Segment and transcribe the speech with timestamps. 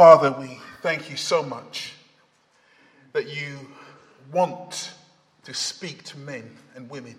[0.00, 1.92] Father, we thank you so much
[3.12, 3.68] that you
[4.32, 4.92] want
[5.44, 7.16] to speak to men and women.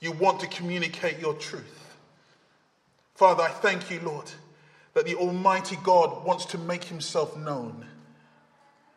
[0.00, 1.96] You want to communicate your truth.
[3.14, 4.28] Father, I thank you, Lord,
[4.94, 7.86] that the Almighty God wants to make himself known.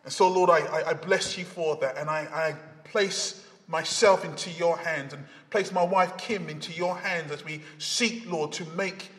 [0.03, 1.99] And so, Lord, I, I bless you for that.
[1.99, 6.97] And I, I place myself into your hands and place my wife Kim into your
[6.97, 9.11] hands as we seek, Lord, to make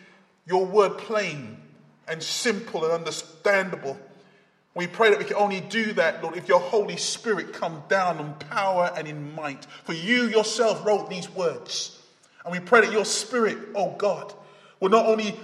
[0.48, 1.58] your word plain
[2.10, 3.96] and simple and understandable.
[4.74, 8.18] We pray that we can only do that, Lord, if your Holy Spirit come down
[8.18, 9.64] in power and in might.
[9.84, 11.98] For you yourself wrote these words.
[12.44, 14.34] And we pray that your Spirit, oh God,
[14.80, 15.38] will not only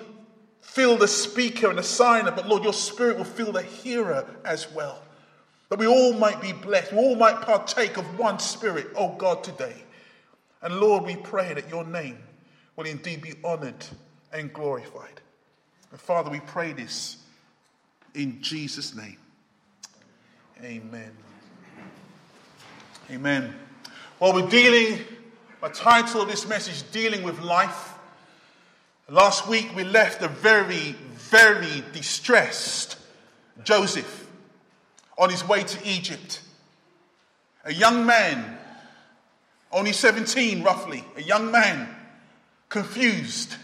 [0.61, 4.71] fill the speaker and the signer, but Lord, your Spirit will fill the hearer as
[4.73, 5.01] well.
[5.69, 9.45] That we all might be blessed, we all might partake of one Spirit, oh God,
[9.45, 9.85] today.
[10.63, 12.19] And Lord, we pray that your name
[12.75, 13.87] will indeed be honored
[14.33, 15.21] and glorified.
[15.91, 17.19] And Father, we pray this
[18.15, 19.19] in Jesus' name.
[20.63, 21.13] Amen.
[23.11, 23.55] Amen.
[24.19, 25.05] Well, we're dealing,
[25.61, 27.95] my title of this message, Dealing with Life.
[29.09, 32.99] Last week we left a very, very distressed
[33.63, 34.27] Joseph
[35.17, 36.41] on his way to Egypt.
[37.65, 38.59] A young man,
[39.71, 41.89] only 17 roughly, a young man,
[42.69, 43.55] confused.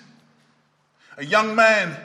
[1.16, 1.96] A young man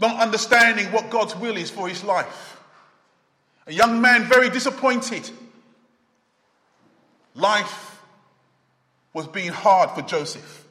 [0.00, 2.58] not understanding what God's will is for his life.
[3.66, 5.28] A young man very disappointed.
[7.34, 8.00] Life
[9.12, 10.66] was being hard for Joseph.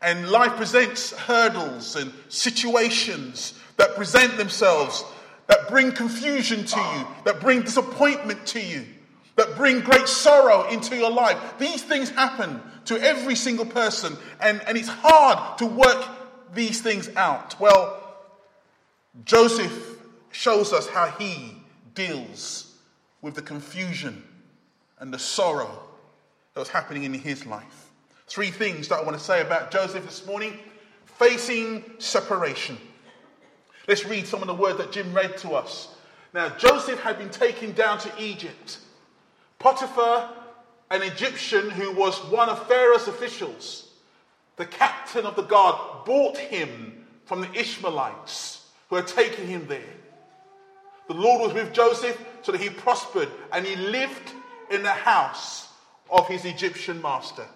[0.00, 5.04] And life presents hurdles and situations that present themselves
[5.46, 8.86] that bring confusion to you, that bring disappointment to you,
[9.36, 11.36] that bring great sorrow into your life.
[11.58, 16.04] These things happen to every single person, and, and it's hard to work
[16.54, 17.60] these things out.
[17.60, 18.01] Well,
[19.24, 19.98] Joseph
[20.30, 21.56] shows us how he
[21.94, 22.74] deals
[23.20, 24.22] with the confusion
[24.98, 25.82] and the sorrow
[26.54, 27.90] that was happening in his life.
[28.26, 30.58] Three things that I want to say about Joseph this morning
[31.04, 32.78] facing separation.
[33.86, 35.94] Let's read some of the words that Jim read to us.
[36.32, 38.78] Now, Joseph had been taken down to Egypt.
[39.58, 40.30] Potiphar,
[40.90, 43.90] an Egyptian who was one of Pharaoh's officials,
[44.56, 48.61] the captain of the guard, bought him from the Ishmaelites
[48.92, 49.80] who had taken him there.
[51.08, 54.34] The Lord was with Joseph so that he prospered and he lived
[54.70, 55.68] in the house
[56.10, 57.46] of his Egyptian master.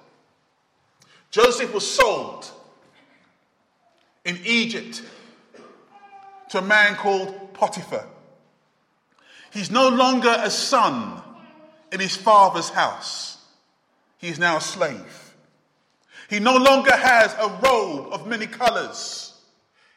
[1.31, 2.51] Joseph was sold
[4.25, 5.03] in Egypt
[6.49, 8.07] to a man called Potiphar.
[9.53, 11.21] He's no longer a son
[11.93, 13.37] in his father's house,
[14.17, 15.35] he is now a slave.
[16.31, 19.26] He no longer has a robe of many colors.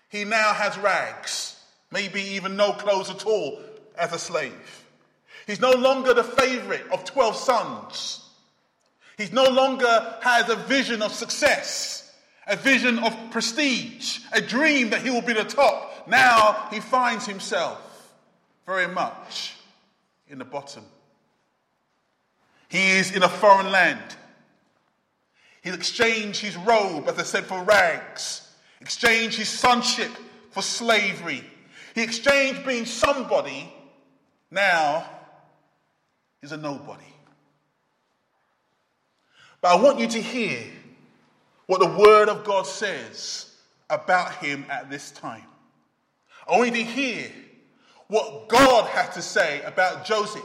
[0.09, 1.55] He now has rags,
[1.91, 3.61] maybe even no clothes at all
[3.95, 4.85] as a slave.
[5.45, 8.25] He's no longer the favorite of 12 sons.
[9.17, 12.11] He no longer has a vision of success,
[12.47, 16.07] a vision of prestige, a dream that he will be the top.
[16.07, 17.79] Now he finds himself
[18.65, 19.55] very much
[20.27, 20.83] in the bottom.
[22.67, 24.15] He is in a foreign land.
[25.61, 28.48] He's exchanged his robe, as I said, for rags
[28.81, 30.11] exchanged his sonship
[30.51, 31.43] for slavery.
[31.95, 33.73] He exchanged being somebody,
[34.51, 35.09] now
[36.41, 37.03] he's a nobody.
[39.61, 40.63] But I want you to hear
[41.65, 43.53] what the Word of God says
[43.89, 45.43] about him at this time.
[46.47, 47.31] I want you to hear
[48.07, 50.41] what God had to say about Joseph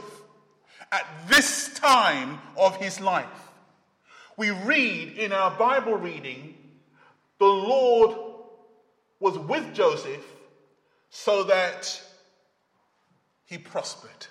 [0.91, 3.25] at this time of his life.
[4.37, 6.55] We read in our Bible reading,
[7.39, 8.24] the Lord
[9.19, 10.25] was with Joseph
[11.09, 12.01] so that
[13.45, 14.27] he prospered.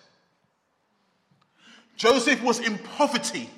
[1.96, 3.48] Joseph was in poverty.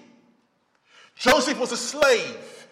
[1.17, 2.69] Joseph was a slave.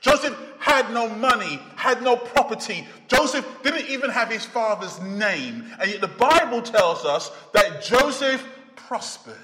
[0.00, 2.86] Joseph had no money, had no property.
[3.08, 5.66] Joseph didn't even have his father's name.
[5.80, 8.46] And yet the Bible tells us that Joseph
[8.76, 9.36] prospered.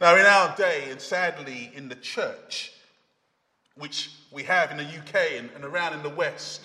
[0.00, 2.72] Now, in our day, and sadly in the church,
[3.78, 6.62] which we have in the UK and, and around in the West,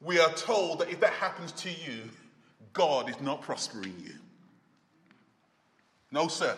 [0.00, 2.10] we are told that if that happens to you,
[2.72, 4.14] God is not prospering you.
[6.12, 6.56] No, sir.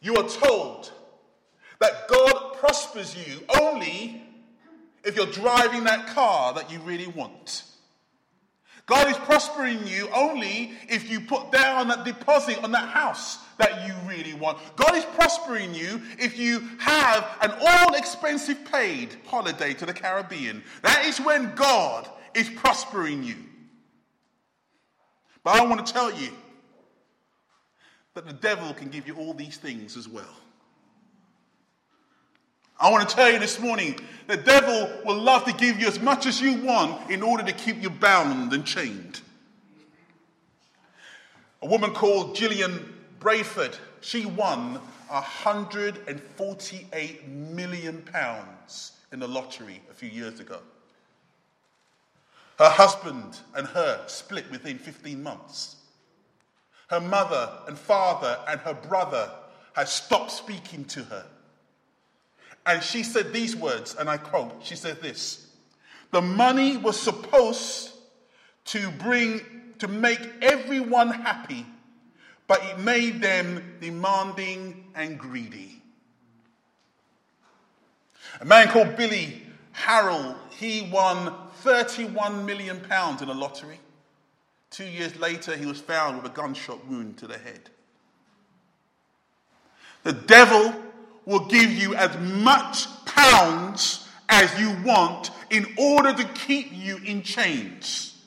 [0.00, 0.90] You are told
[1.78, 4.22] that God prospers you only
[5.04, 7.64] if you're driving that car that you really want.
[8.86, 13.86] God is prospering you only if you put down that deposit on that house that
[13.86, 14.58] you really want.
[14.76, 20.62] God is prospering you if you have an all expensive paid holiday to the Caribbean.
[20.82, 23.36] That is when God is prospering you.
[25.44, 26.30] But I want to tell you
[28.14, 30.36] that the devil can give you all these things as well.
[32.78, 36.00] I want to tell you this morning the devil will love to give you as
[36.00, 39.20] much as you want in order to keep you bound and chained.
[41.62, 50.08] A woman called Gillian Brayford, she won 148 million pounds in the lottery a few
[50.08, 50.58] years ago.
[52.58, 55.76] Her husband and her split within 15 months.
[56.88, 59.30] Her mother and father and her brother
[59.74, 61.24] had stopped speaking to her.
[62.66, 65.46] And she said these words, and I quote, she said this
[66.10, 67.90] The money was supposed
[68.66, 69.40] to bring,
[69.78, 71.66] to make everyone happy,
[72.52, 75.80] but it made them demanding and greedy.
[78.42, 79.40] A man called Billy
[79.74, 83.80] Harrell, he won 31 million pounds in a lottery.
[84.68, 87.70] Two years later, he was found with a gunshot wound to the head.
[90.02, 90.74] The devil
[91.24, 97.22] will give you as much pounds as you want in order to keep you in
[97.22, 98.22] chains.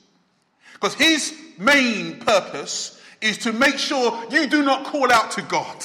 [0.74, 2.95] Because his main purpose
[3.25, 5.83] is to make sure you do not call out to God.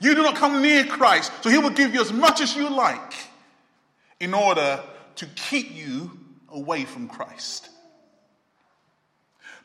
[0.00, 1.32] You do not come near Christ.
[1.42, 3.14] So he will give you as much as you like
[4.20, 4.80] in order
[5.16, 6.10] to keep you
[6.48, 7.70] away from Christ.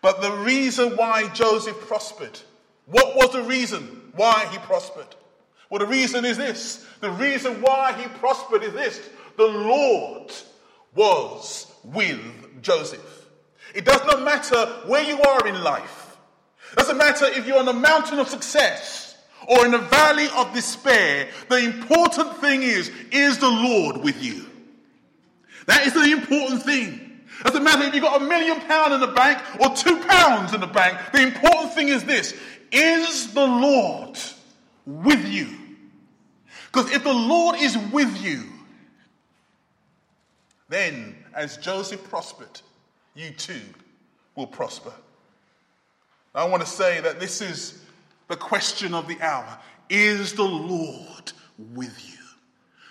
[0.02, 2.40] But the reason why Joseph prospered,
[2.86, 5.16] what was the reason why he prospered?
[5.70, 6.86] Well, the reason is this.
[7.02, 9.10] The reason why he prospered is this.
[9.38, 10.32] The Lord
[10.96, 12.20] was with
[12.62, 13.28] Joseph.
[13.74, 16.01] It does not matter where you are in life.
[16.76, 19.16] Doesn't matter if you're on the mountain of success
[19.48, 21.28] or in the valley of despair.
[21.50, 24.46] The important thing is, is the Lord with you?
[25.68, 27.20] That is the important thing.
[27.44, 30.62] Doesn't matter if you've got a million pounds in the bank or two pounds in
[30.62, 30.98] the bank.
[31.12, 32.36] The important thing is this.
[32.72, 34.18] Is the Lord
[34.86, 35.50] with you?
[36.72, 38.44] Because if the Lord is with you,
[40.70, 42.62] then as Joseph prospered,
[43.14, 43.60] you too
[44.36, 44.94] will prosper.
[46.34, 47.82] I want to say that this is
[48.28, 49.60] the question of the hour.
[49.90, 52.18] Is the Lord with you?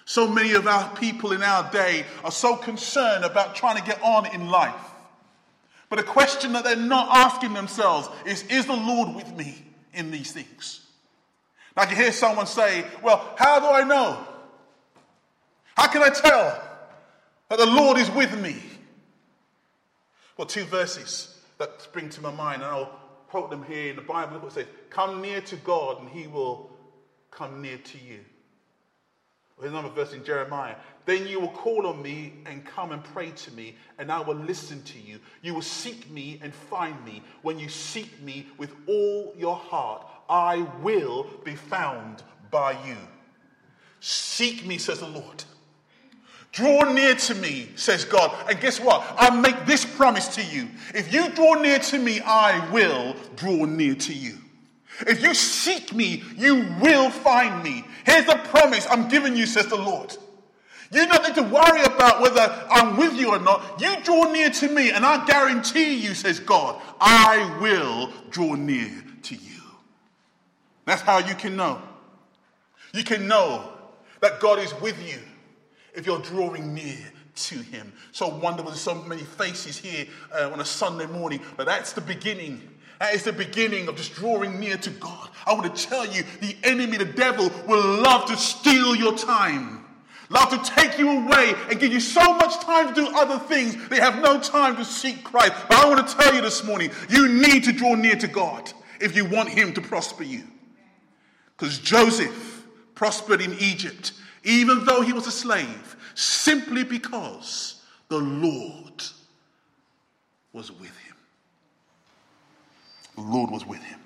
[0.04, 4.02] So many of our people in our day are so concerned about trying to get
[4.02, 4.74] on in life.
[5.88, 9.64] But a question that they're not asking themselves is Is the Lord with me
[9.94, 10.86] in these things?
[11.76, 14.26] I can hear someone say, Well, how do I know?
[15.76, 16.62] How can I tell
[17.48, 18.56] that the Lord is with me?
[20.36, 22.99] Well, two verses that spring to my mind, and I'll
[23.30, 24.34] quote them here in the Bible.
[24.34, 26.70] Look what it says Come near to God, and he will
[27.30, 28.20] come near to you.
[29.60, 30.74] Here's another verse in Jeremiah.
[31.04, 34.36] Then you will call on me and come and pray to me, and I will
[34.36, 35.20] listen to you.
[35.42, 37.22] You will seek me and find me.
[37.42, 42.96] When you seek me with all your heart, I will be found by you.
[44.00, 45.44] Seek me, says the Lord.
[46.52, 48.34] Draw near to me, says God.
[48.48, 49.04] And guess what?
[49.16, 50.68] I make this promise to you.
[50.94, 54.36] If you draw near to me, I will draw near to you.
[55.06, 57.84] If you seek me, you will find me.
[58.04, 60.16] Here's the promise I'm giving you, says the Lord.
[60.92, 63.80] You don't need to worry about whether I'm with you or not.
[63.80, 68.90] You draw near to me, and I guarantee you, says God, I will draw near
[69.22, 69.62] to you.
[70.84, 71.80] That's how you can know.
[72.92, 73.72] You can know
[74.20, 75.20] that God is with you
[75.94, 76.98] if you're drawing near
[77.34, 77.92] to Him.
[78.12, 78.70] So wonderful.
[78.70, 82.70] There's so many faces here uh, on a Sunday morning, but that's the beginning
[83.00, 85.30] that is the beginning of just drawing near to God.
[85.46, 89.86] I want to tell you, the enemy, the devil, will love to steal your time.
[90.28, 93.88] Love to take you away and give you so much time to do other things.
[93.88, 95.54] They have no time to seek Christ.
[95.66, 98.70] But I want to tell you this morning, you need to draw near to God
[99.00, 100.42] if you want him to prosper you.
[101.56, 104.12] Because Joseph prospered in Egypt,
[104.44, 109.02] even though he was a slave, simply because the Lord
[110.52, 111.10] was with him
[113.20, 114.00] the Lord was with him.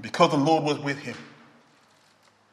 [0.00, 1.16] Because the Lord was with him,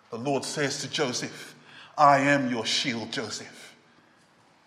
[0.09, 1.55] the Lord says to Joseph,
[1.97, 3.75] I am your shield, Joseph.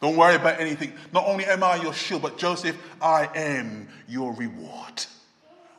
[0.01, 0.93] Don't worry about anything.
[1.13, 5.05] Not only am I your shield, but Joseph, I am your reward.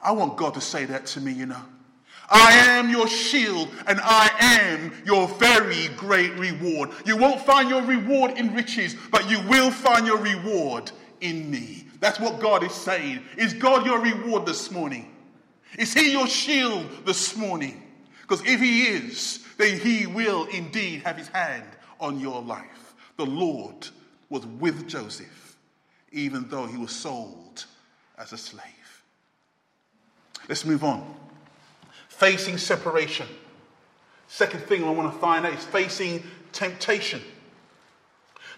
[0.03, 1.63] I want God to say that to me, you know.
[2.29, 6.91] I am your shield and I am your very great reward.
[7.05, 11.86] You won't find your reward in riches, but you will find your reward in me.
[12.00, 13.21] That's what God is saying.
[13.38, 15.15] Is God your reward this morning?
[15.77, 17.83] Is he your shield this morning?
[18.21, 21.65] Because if he is, then he will indeed have his hand
[22.00, 22.93] on your life.
[23.17, 23.88] The Lord
[24.29, 25.57] was with Joseph,
[26.12, 27.65] even though he was sold
[28.17, 28.63] as a slave.
[30.48, 31.15] Let's move on.
[32.19, 33.27] Facing separation.
[34.27, 36.21] Second thing I want to find out is facing
[36.51, 37.21] temptation.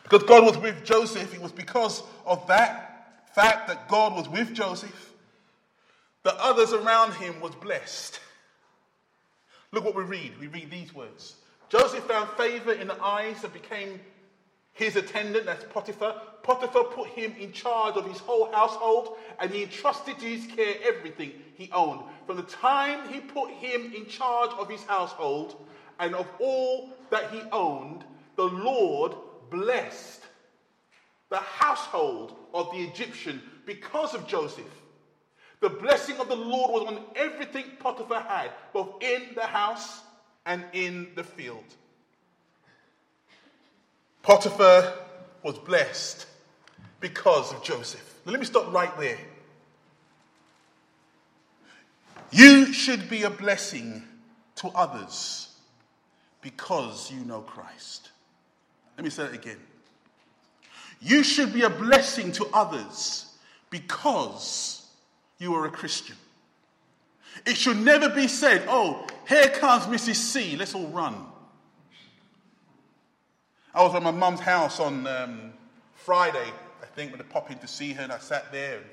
[0.01, 4.51] Because God was with Joseph, it was because of that fact that God was with
[4.56, 5.13] Joseph
[6.24, 8.20] that others around him was blessed.
[9.72, 10.39] Look what we read.
[10.39, 11.36] We read these words.
[11.70, 14.00] Joseph found favor in the eyes and became
[14.74, 16.16] his attendant, that's Potiphar.
[16.44, 20.75] Potiphar put him in charge of his whole household and he entrusted to his care
[20.84, 22.01] everything he owned.
[22.25, 25.56] From the time he put him in charge of his household
[26.00, 28.04] and of all that he owned,
[28.38, 29.13] the Lord
[29.51, 30.22] blessed
[31.30, 34.66] the household of the Egyptian because of Joseph.
[35.60, 40.01] The blessing of the Lord was on everything Potiphar had, both in the house
[40.46, 41.63] and in the field.
[44.24, 44.94] Potiphar
[45.44, 46.28] was blessed
[47.00, 48.16] because of Joseph.
[48.25, 49.18] Now, let me stop right there.
[52.32, 54.04] You should be a blessing
[54.56, 55.56] to others
[56.42, 58.12] because you know Christ.
[58.98, 59.58] Let me say it again.
[61.01, 63.34] You should be a blessing to others
[63.70, 64.86] because
[65.40, 66.16] you are a Christian.
[67.46, 70.16] It should never be said, oh, here comes Mrs.
[70.16, 71.25] C, let's all run.
[73.74, 75.54] I was at my mum's house on um,
[75.96, 76.51] Friday,
[76.82, 78.78] I think, when I popped in to see her, and I sat there.
[78.78, 78.86] And,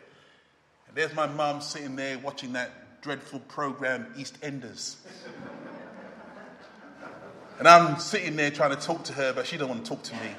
[0.96, 4.96] there's my mum sitting there watching that dreadful program, EastEnders.
[7.58, 10.02] and I'm sitting there trying to talk to her, but she don't want to talk
[10.04, 10.30] to me.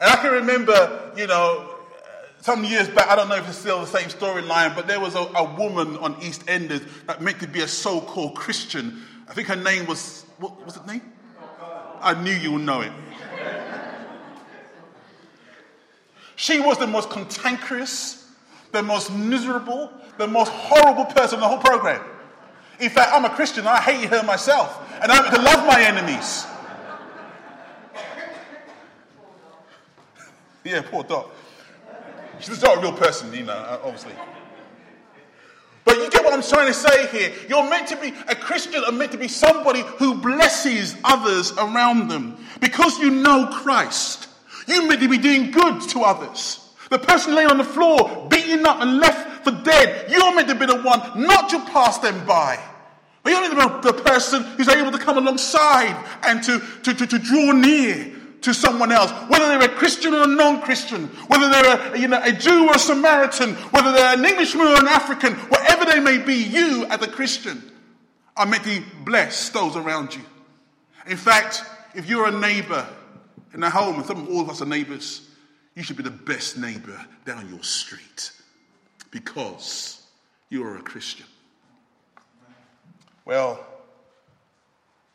[0.00, 1.74] And I can remember, you know,
[2.40, 5.14] some years back, I don't know if it's still the same storyline, but there was
[5.14, 9.02] a, a, woman on EastEnders that meant to be a so called Christian.
[9.28, 11.02] I think her name was, what was her name?
[12.00, 12.92] I knew you would know it.
[16.36, 18.26] She was the most cantankerous,
[18.72, 22.02] the most miserable, the most horrible person in the whole program.
[22.78, 26.46] In fact, I'm a Christian I hate her myself, and I'm to love my enemies.
[30.64, 31.30] yeah, poor Dot.
[32.40, 34.14] She's not a real person, you know, obviously.
[35.84, 37.32] But you get what I'm trying to say here.
[37.48, 42.08] You're meant to be, a Christian are meant to be somebody who blesses others around
[42.08, 42.36] them.
[42.60, 44.28] Because you know Christ,
[44.66, 46.68] you're meant to be doing good to others.
[46.90, 50.54] The person laying on the floor, beaten up and left for dead, you're meant to
[50.54, 52.58] be the one not to pass them by.
[53.22, 56.94] But you're meant to be the person who's able to come alongside and to, to,
[56.94, 61.48] to, to draw near to someone else, whether they're a Christian or a non-Christian, whether
[61.48, 64.88] they're a, you know, a Jew or a Samaritan, whether they're an Englishman or an
[64.88, 67.62] African, whatever they may be, you as a Christian
[68.36, 70.22] are meant to bless those around you.
[71.06, 72.86] In fact, if you're a neighbor
[73.52, 75.28] in a home, and some all of us are neighbors,
[75.74, 78.32] you should be the best neighbor down your street
[79.10, 80.02] because
[80.48, 81.26] you are a Christian.
[83.24, 83.64] Well,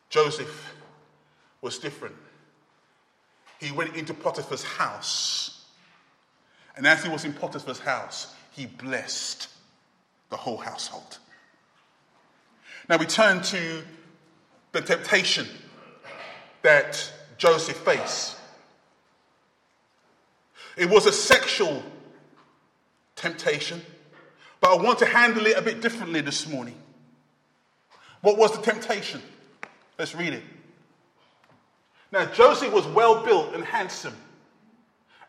[0.10, 0.76] Joseph
[1.62, 2.16] was different
[3.60, 5.66] he went into Potiphar's house.
[6.76, 9.48] And as he was in Potiphar's house, he blessed
[10.30, 11.20] the whole household.
[12.90, 13.84] Now we turn to
[14.72, 15.48] the temptation
[16.62, 18.38] that Joseph faced.
[20.78, 21.82] It was a sexual
[23.16, 23.82] temptation,
[24.60, 26.76] but I want to handle it a bit differently this morning.
[28.22, 29.22] What was the temptation?
[29.98, 30.44] Let's read it.
[32.16, 34.16] Now, Joseph was well built and handsome.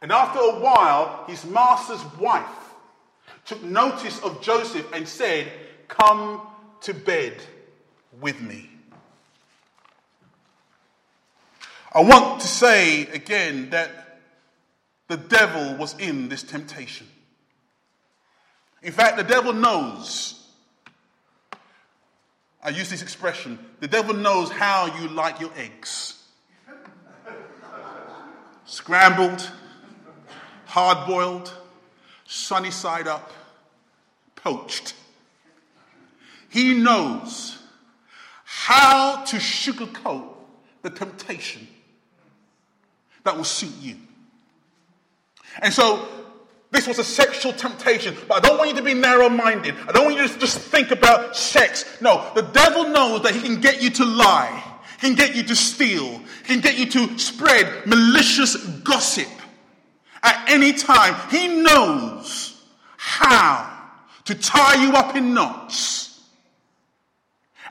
[0.01, 2.47] And after a while, his master's wife
[3.45, 5.51] took notice of Joseph and said,
[5.89, 6.43] Come
[6.83, 7.43] to bed
[8.21, 8.71] with me.
[11.93, 14.21] I want to say again that
[15.09, 17.09] the devil was in this temptation.
[18.85, 20.41] In fact, the devil knows.
[22.63, 26.16] I use this expression the devil knows how you like your eggs
[28.67, 29.51] scrambled,
[30.67, 31.53] hard boiled,
[32.27, 33.33] sunny side up,
[34.35, 34.95] poached.
[36.51, 37.59] He knows
[38.45, 40.29] how to sugarcoat
[40.83, 41.67] the temptation
[43.25, 43.97] that will suit you.
[45.63, 46.07] And so
[46.71, 49.75] this was a sexual temptation, but I don't want you to be narrow minded.
[49.89, 52.01] I don't want you to just think about sex.
[52.01, 54.63] No, the devil knows that he can get you to lie
[54.99, 59.29] can get you to steal, can get you to spread malicious gossip
[60.23, 61.15] at any time.
[61.31, 62.63] He knows
[62.97, 63.73] how
[64.25, 66.07] to tie you up in knots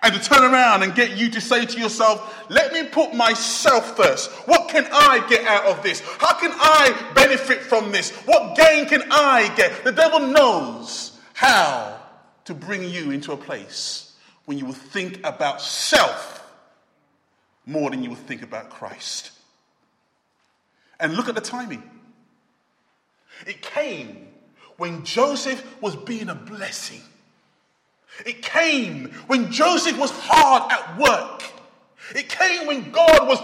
[0.05, 3.97] and to turn around and get you to say to yourself, let me put myself
[3.97, 4.31] first.
[4.47, 6.01] What can I get out of this?
[6.19, 8.11] How can I benefit from this?
[8.25, 9.83] What gain can I get?
[9.83, 11.99] The devil knows how
[12.45, 14.13] to bring you into a place
[14.45, 16.44] when you will think about self
[17.65, 19.31] more than you will think about Christ.
[20.99, 21.83] And look at the timing.
[23.45, 24.27] It came
[24.77, 27.01] when Joseph was being a blessing.
[28.25, 31.43] It came when Joseph was hard at work.
[32.15, 33.39] It came when God was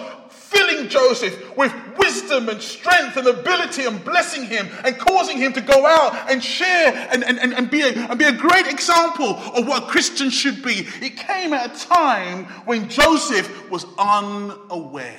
[0.51, 5.61] filling Joseph with wisdom and strength and ability and blessing him and causing him to
[5.61, 9.29] go out and share and, and, and, and, be, a, and be a great example
[9.29, 10.85] of what a Christian should be.
[11.01, 15.15] It came at a time when Joseph was unaware.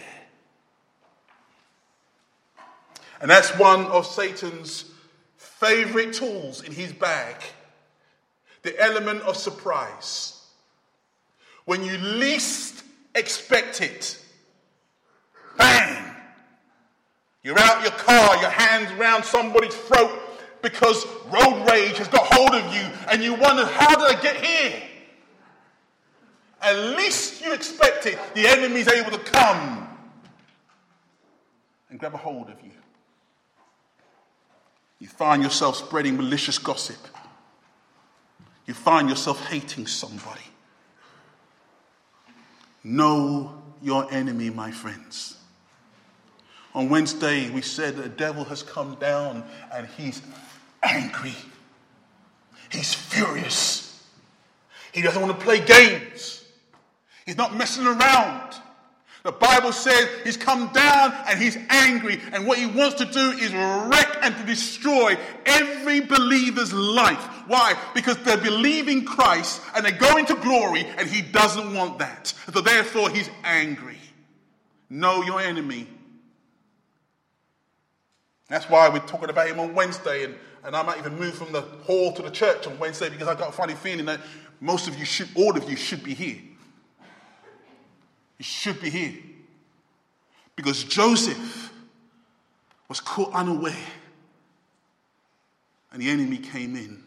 [3.21, 4.85] And that's one of Satan's
[5.37, 7.37] favorite tools in his bag
[8.63, 10.41] the element of surprise.
[11.65, 12.85] When you least
[13.15, 14.22] expect it,
[15.57, 16.15] bang!
[17.43, 20.19] You're out your car, your hands around somebody's throat
[20.63, 24.37] because road rage has got hold of you, and you wonder, how did I get
[24.37, 24.83] here?
[26.61, 29.89] At least you expect it, the enemy's able to come
[31.91, 32.71] and grab a hold of you.
[35.01, 36.97] You find yourself spreading malicious gossip.
[38.67, 40.41] You find yourself hating somebody.
[42.85, 45.37] Know your enemy, my friends.
[46.75, 50.23] On Wednesday, we said the devil has come down and he's
[50.83, 51.35] angry.
[52.71, 54.03] He's furious.
[54.93, 56.45] He doesn't want to play games.
[57.27, 58.55] He's not messing around.
[59.23, 63.31] The Bible says he's come down and he's angry, and what he wants to do
[63.31, 67.23] is wreck and to destroy every believer's life.
[67.47, 67.75] Why?
[67.95, 72.35] Because they're believing Christ and they're going to glory, and he doesn't want that.
[72.53, 73.99] So therefore, he's angry.
[74.91, 75.87] Know your enemy.
[78.53, 81.53] That's why we're talking about him on Wednesday, and, and I might even move from
[81.53, 84.21] the hall to the church on Wednesday because I've got a funny feeling that
[84.61, 86.37] most of you should, all of you should be here.
[88.37, 89.15] You should be here.
[90.55, 91.73] Because Joseph
[92.91, 93.73] was caught unaware.
[95.91, 97.03] And the enemy came in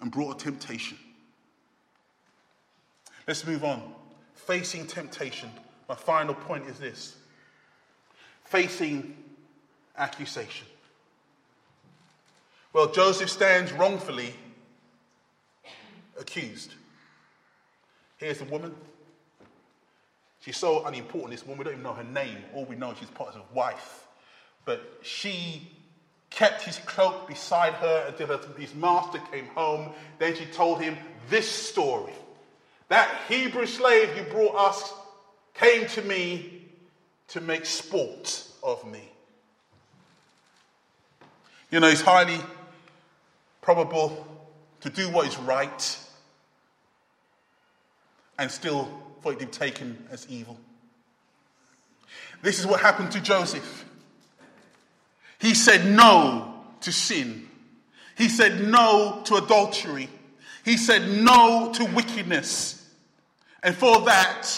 [0.00, 0.98] and brought a temptation.
[3.26, 3.92] Let's move on.
[4.34, 5.50] Facing temptation.
[5.88, 7.16] My final point is this
[8.44, 9.16] facing
[9.96, 10.66] accusation.
[12.72, 14.34] Well, Joseph stands wrongfully
[16.18, 16.74] accused.
[18.16, 18.74] Here's the woman.
[20.40, 21.58] She's so unimportant, this woman.
[21.58, 22.38] We don't even know her name.
[22.54, 24.06] All we know, she's part Potiphar's wife.
[24.64, 25.68] But she
[26.30, 29.90] kept his cloak beside her until his master came home.
[30.18, 30.96] Then she told him
[31.28, 32.12] this story.
[32.88, 34.92] That Hebrew slave you brought us
[35.54, 36.62] came to me
[37.28, 39.08] to make sport of me.
[41.70, 42.40] You know, it's highly
[43.60, 44.26] probable
[44.80, 45.98] to do what is right
[48.38, 48.88] and still
[49.20, 50.58] for it to be taken as evil.
[52.42, 53.84] This is what happened to Joseph.
[55.38, 57.48] He said no to sin.
[58.16, 60.08] He said no to adultery.
[60.64, 62.76] He said no to wickedness.
[63.62, 64.48] And for that,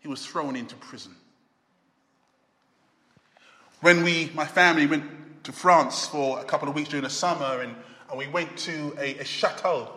[0.00, 1.14] he was thrown into prison.
[3.80, 5.11] When we, my family, went
[5.44, 7.74] to France for a couple of weeks during the summer, and,
[8.08, 9.90] and we went to a, a chateau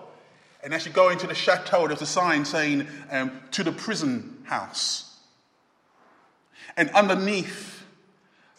[0.66, 4.44] and as you go into the chateau, there's a sign saying, um, to the prison
[4.46, 5.20] house.
[6.76, 7.86] And underneath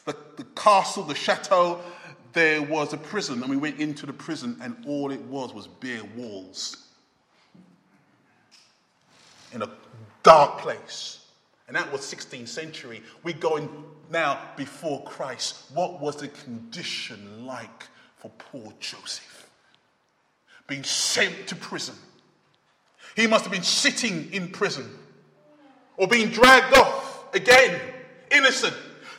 [0.05, 1.81] the, the castle, the chateau,
[2.33, 3.43] there was a prison.
[3.43, 6.77] And we went into the prison, and all it was was bare walls
[9.53, 9.71] in a
[10.23, 11.26] dark place.
[11.67, 13.03] And that was 16th century.
[13.25, 13.69] We're going
[14.11, 15.65] now before Christ.
[15.75, 17.85] What was the condition like
[18.17, 19.37] for poor Joseph?
[20.67, 21.95] being sent to prison.
[23.15, 24.91] He must have been sitting in prison
[25.97, 27.81] or being dragged off again,
[28.31, 28.75] innocent.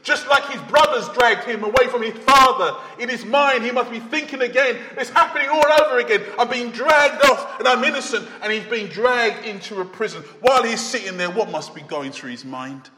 [0.07, 2.77] Just like his brothers dragged him away from his father.
[2.97, 6.23] In his mind, he must be thinking again, it's happening all over again.
[6.39, 8.25] I'm being dragged off and I'm innocent.
[8.41, 10.23] And he's being dragged into a prison.
[10.39, 12.89] While he's sitting there, what must be going through his mind?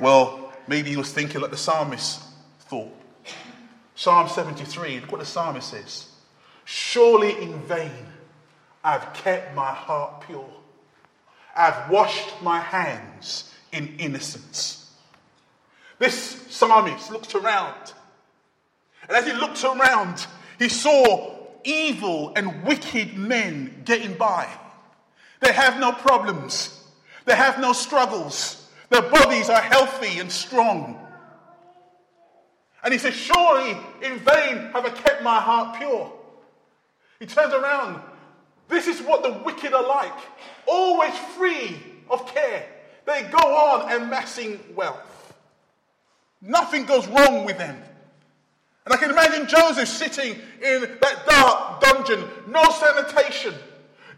[0.00, 2.20] Well, maybe he was thinking like the psalmist
[2.62, 2.92] thought.
[3.94, 6.08] Psalm 73, look what the psalmist says.
[6.64, 8.06] Surely in vain
[8.82, 10.50] I've kept my heart pure.
[11.56, 14.90] I've washed my hands in innocence.
[15.98, 16.14] This
[16.50, 17.94] psalmist looked around
[19.08, 20.26] And as he looked around,
[20.58, 24.48] he saw evil and wicked men getting by.
[25.40, 26.84] They have no problems,
[27.24, 31.00] they have no struggles, their bodies are healthy and strong.
[32.82, 36.12] And he says, Surely in vain have I kept my heart pure.
[37.18, 38.00] He turns around.
[38.68, 40.12] This is what the wicked are like,
[40.66, 41.76] always free
[42.10, 42.66] of care.
[43.04, 45.34] They go on amassing wealth.
[46.40, 47.80] Nothing goes wrong with them.
[48.84, 53.54] And I can imagine Joseph sitting in that dark dungeon, no sanitation,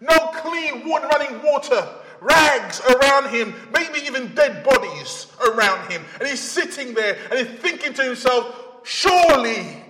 [0.01, 1.89] no clean water, running water,
[2.21, 6.03] rags around him, maybe even dead bodies around him.
[6.19, 9.83] And he's sitting there and he's thinking to himself, surely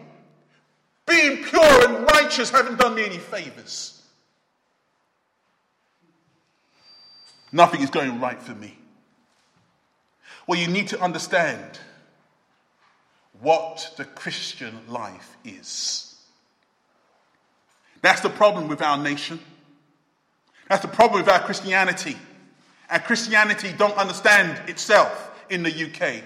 [1.06, 3.97] being pure and righteous haven't done me any favors.
[7.52, 8.76] Nothing is going right for me.
[10.46, 11.78] Well, you need to understand
[13.40, 16.16] what the Christian life is.
[18.02, 19.40] That's the problem with our nation.
[20.68, 22.16] That's the problem with our Christianity.
[22.90, 26.22] Our Christianity don't understand itself in the UK.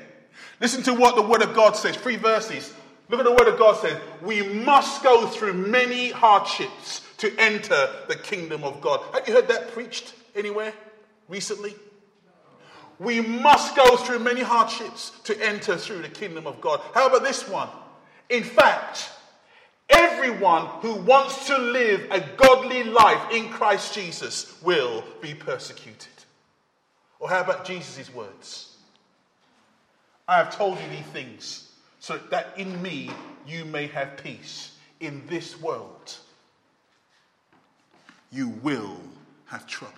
[0.61, 1.97] Listen to what the Word of God says.
[1.97, 2.73] Three verses.
[3.09, 4.01] Look at the Word of God says.
[4.23, 9.01] We must go through many hardships to enter the kingdom of God.
[9.13, 10.73] Have you heard that preached anywhere
[11.33, 11.75] recently?
[12.99, 16.81] We must go through many hardships to enter through the kingdom of God.
[16.95, 17.69] How about this one?
[18.29, 19.11] In fact,
[19.89, 26.09] everyone who wants to live a godly life in Christ Jesus will be persecuted.
[27.19, 28.77] Or how about Jesus' words?
[30.29, 33.11] I have told you these things so that in me
[33.47, 34.77] you may have peace.
[35.01, 36.17] In this world,
[38.31, 38.97] you will
[39.47, 39.95] have trouble.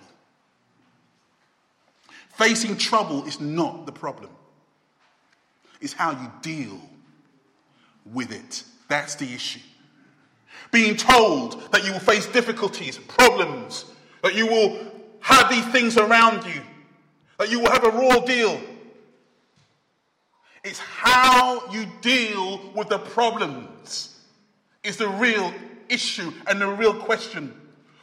[2.35, 4.29] Facing trouble is not the problem,
[5.79, 6.79] it's how you deal
[8.05, 8.63] with it.
[8.89, 9.61] That's the issue.
[10.71, 13.85] Being told that you will face difficulties, problems,
[14.21, 16.61] that you will have these things around you,
[17.39, 18.59] that you will have a raw deal.
[20.63, 24.19] It's how you deal with the problems
[24.83, 25.53] is the real
[25.87, 27.53] issue and the real question.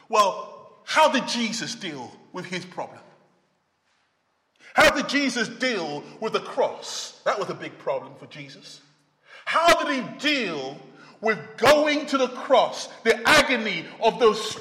[0.09, 3.02] Well, how did Jesus deal with his problem?
[4.73, 7.21] How did Jesus deal with the cross?
[7.25, 8.81] That was a big problem for Jesus.
[9.45, 10.77] How did he deal
[11.23, 14.59] with going to the cross, the agony of those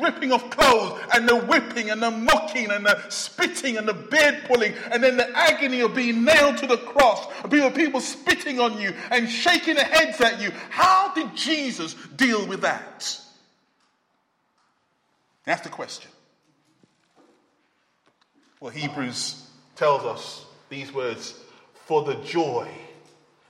[0.00, 4.42] ripping of clothes and the whipping and the mocking and the spitting and the beard
[4.46, 8.80] pulling and then the agony of being nailed to the cross, people, people spitting on
[8.80, 10.50] you and shaking their heads at you.
[10.70, 13.20] How did Jesus deal with that?
[15.44, 16.10] That's the question.
[18.60, 21.34] Well, Hebrews tells us these words
[21.86, 22.68] For the joy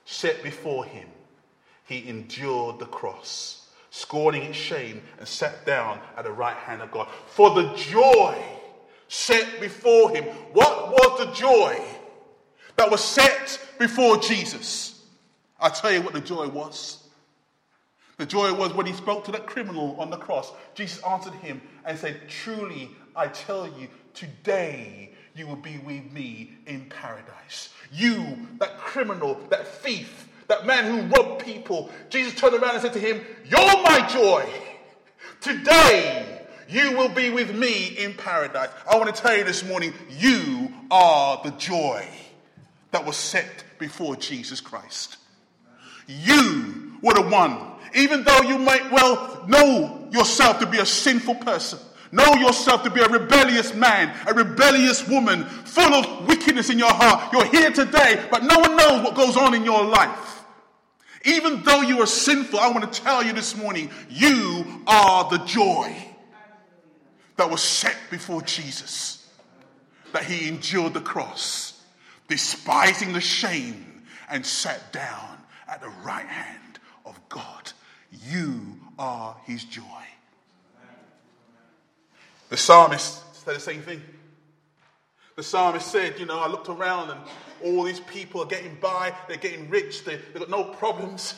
[0.04, 1.08] set before him,
[1.84, 6.90] he endured the cross, scorning its shame, and sat down at the right hand of
[6.90, 7.08] God.
[7.26, 8.36] For the joy
[9.08, 10.24] set before him.
[10.52, 11.80] What was the joy
[12.76, 15.04] that was set before Jesus?
[15.60, 17.02] I'll tell you what the joy was.
[18.18, 20.50] The joy was when he spoke to that criminal on the cross.
[20.74, 26.52] Jesus answered him and said, Truly, I tell you, today you will be with me
[26.66, 27.70] in paradise.
[27.92, 32.92] You, that criminal, that thief, that man who robbed people, Jesus turned around and said
[32.92, 34.48] to him, You're my joy.
[35.40, 38.70] Today you will be with me in paradise.
[38.90, 42.06] I want to tell you this morning, you are the joy
[42.90, 45.16] that was set before Jesus Christ.
[46.06, 47.58] You were the one,
[47.94, 51.78] even though you might well know yourself to be a sinful person,
[52.12, 56.92] Know yourself to be a rebellious man, a rebellious woman, full of wickedness in your
[56.92, 57.32] heart.
[57.32, 60.44] You're here today, but no one knows what goes on in your life.
[61.24, 65.38] Even though you are sinful, I want to tell you this morning, you are the
[65.38, 65.94] joy
[67.36, 69.28] that was set before Jesus,
[70.12, 71.82] that he endured the cross,
[72.28, 75.38] despising the shame, and sat down
[75.68, 77.72] at the right hand of God.
[78.28, 79.82] You are his joy.
[82.48, 84.02] The psalmist said the same thing.
[85.34, 87.20] The psalmist said, You know, I looked around and
[87.64, 91.34] all these people are getting by, they're getting rich, they, they've got no problems.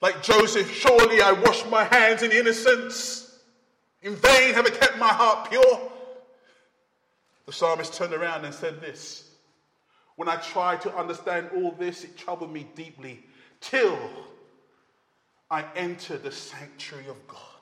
[0.00, 3.24] Like Joseph, surely I washed my hands in innocence.
[4.00, 5.90] In vain have I kept my heart pure.
[7.46, 9.28] The psalmist turned around and said this
[10.14, 13.24] When I tried to understand all this, it troubled me deeply
[13.60, 13.98] till
[15.50, 17.57] I entered the sanctuary of God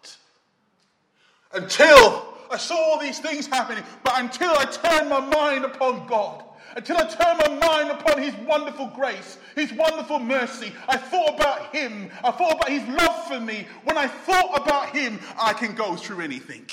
[1.52, 6.44] until I saw all these things happening, but until I turned my mind upon God,
[6.76, 10.72] until I turned my mind upon His wonderful grace, His wonderful mercy.
[10.88, 12.11] I thought about Him.
[12.22, 13.66] I thought about His love for me.
[13.85, 16.66] When I thought about Him, I can go through anything,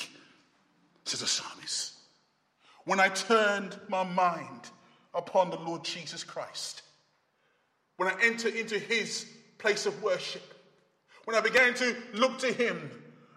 [1.06, 1.94] says the psalmist.
[2.86, 4.70] When I turned my mind
[5.14, 6.82] upon the Lord Jesus Christ,
[7.98, 9.26] when I entered into His
[9.58, 10.44] place of worship,
[11.24, 12.92] when I began to look to Him,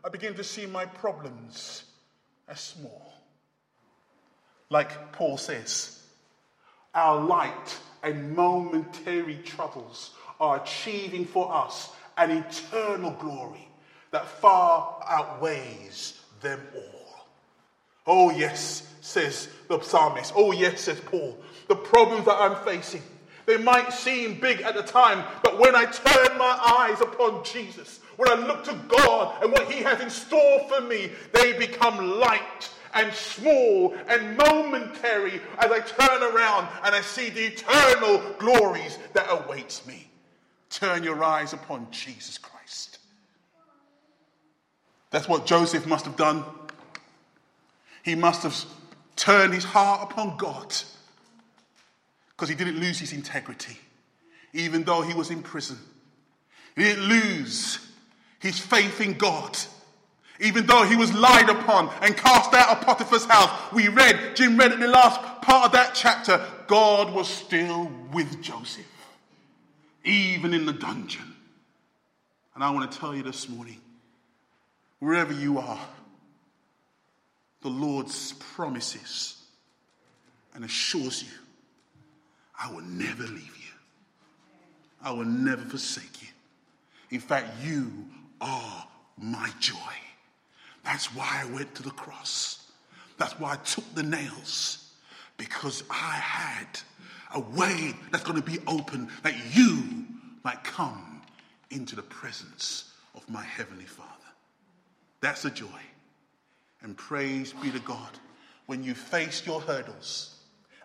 [0.06, 1.82] I begin to see my problems
[2.46, 3.12] as small.
[4.70, 6.00] Like Paul says,
[6.94, 13.66] our light and momentary troubles are achieving for us an eternal glory
[14.12, 17.26] that far outweighs them all.
[18.06, 20.34] Oh, yes, says the psalmist.
[20.36, 21.36] Oh, yes, says Paul.
[21.66, 23.02] The problems that I'm facing,
[23.44, 27.98] they might seem big at the time, but when I turn my eyes upon Jesus,
[28.16, 32.18] when I look to God and what He has in store for me, they become
[32.18, 38.98] light and small and momentary as I turn around and I see the eternal glories
[39.12, 40.10] that awaits me.
[40.70, 42.98] Turn your eyes upon Jesus Christ.
[45.10, 46.44] That's what Joseph must have done.
[48.02, 48.56] He must have
[49.14, 50.74] turned his heart upon God
[52.30, 53.78] because he didn't lose his integrity,
[54.52, 55.78] even though he was in prison.
[56.74, 57.85] He didn't lose
[58.38, 59.56] his faith in God
[60.40, 64.56] even though he was lied upon and cast out of Potiphar's house, we read, Jim
[64.56, 68.84] read in the last part of that chapter, God was still with Joseph,
[70.04, 71.34] even in the dungeon.
[72.54, 73.80] And I want to tell you this morning,
[74.98, 75.80] wherever you are,
[77.62, 79.42] the Lord's promises
[80.54, 81.30] and assures you,
[82.58, 83.52] I will never leave you.
[85.02, 86.28] I will never forsake you.
[87.10, 88.06] In fact, you
[88.40, 88.86] are
[89.18, 89.76] my joy.
[90.84, 92.70] That's why I went to the cross.
[93.18, 94.92] That's why I took the nails.
[95.36, 96.80] Because I had
[97.34, 100.06] a way that's going to be open that you
[100.44, 101.22] might come
[101.70, 104.10] into the presence of my Heavenly Father.
[105.20, 105.66] That's a joy.
[106.82, 108.10] And praise be to God
[108.66, 110.36] when you face your hurdles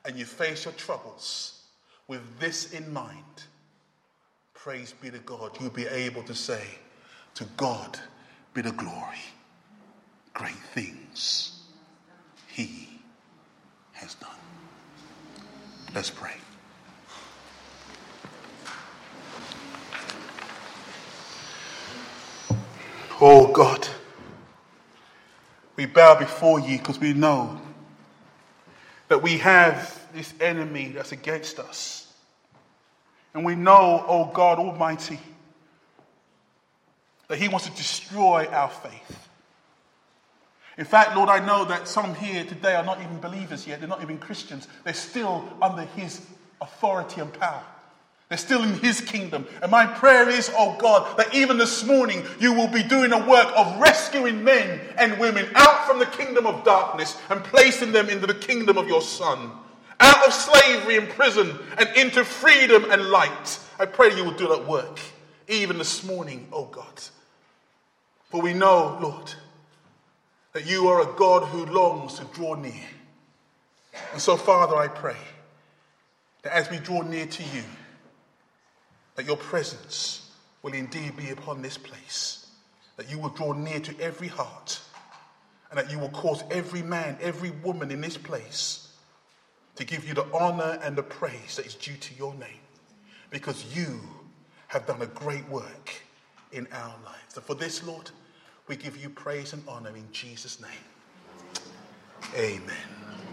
[0.05, 1.61] and you face your troubles
[2.07, 3.43] with this in mind.
[4.53, 6.63] Praise be to God, you'll be able to say,
[7.35, 7.99] To God
[8.53, 9.17] be the glory
[10.33, 11.59] great things
[12.47, 12.89] he
[13.93, 14.29] has done.
[15.93, 16.33] Let's pray.
[23.19, 23.87] Oh God,
[25.75, 27.61] we bow before you because we know
[29.07, 32.11] that we have this enemy that's against us.
[33.35, 35.19] And we know, oh God Almighty,
[37.31, 39.29] that he wants to destroy our faith.
[40.77, 43.79] In fact, Lord, I know that some here today are not even believers yet.
[43.79, 44.67] They're not even Christians.
[44.83, 46.25] They're still under His
[46.59, 47.63] authority and power.
[48.27, 49.47] They're still in His kingdom.
[49.61, 53.25] And my prayer is, oh God, that even this morning you will be doing a
[53.25, 58.09] work of rescuing men and women out from the kingdom of darkness and placing them
[58.09, 59.51] into the kingdom of your Son.
[60.01, 63.59] Out of slavery and prison and into freedom and light.
[63.79, 64.99] I pray you will do that work
[65.51, 67.01] even this morning, oh God.
[68.31, 69.33] For we know, Lord,
[70.53, 72.87] that you are a God who longs to draw near.
[74.13, 75.17] And so, Father, I pray
[76.43, 77.63] that as we draw near to you,
[79.15, 80.31] that your presence
[80.63, 82.47] will indeed be upon this place,
[82.95, 84.79] that you will draw near to every heart,
[85.69, 88.93] and that you will cause every man, every woman in this place
[89.75, 92.61] to give you the honor and the praise that is due to your name,
[93.29, 93.99] because you
[94.67, 95.93] have done a great work
[96.53, 97.35] in our lives.
[97.35, 98.11] And for this, Lord,
[98.71, 100.71] we give you praise and honor in Jesus' name.
[102.37, 103.30] Amen.